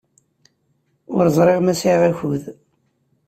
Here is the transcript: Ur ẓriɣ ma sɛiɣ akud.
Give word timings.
Ur 1.15 1.25
ẓriɣ 1.35 1.59
ma 1.61 1.73
sɛiɣ 1.81 2.01
akud. 2.09 2.43